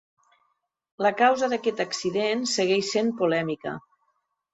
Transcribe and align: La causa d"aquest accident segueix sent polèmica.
La 1.05 1.11
causa 1.19 1.49
d"aquest 1.51 1.83
accident 1.85 2.41
segueix 2.53 2.89
sent 2.95 3.13
polèmica. 3.21 3.75